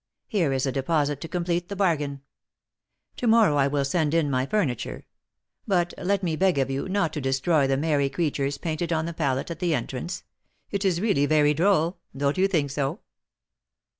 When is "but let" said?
5.67-6.23